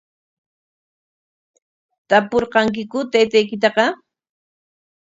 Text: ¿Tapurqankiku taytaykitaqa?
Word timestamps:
¿Tapurqankiku 2.09 2.99
taytaykitaqa? 3.11 3.85